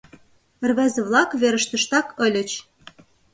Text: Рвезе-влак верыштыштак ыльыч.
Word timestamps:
Рвезе-влак 0.69 1.29
верыштыштак 1.41 2.07
ыльыч. 2.25 2.51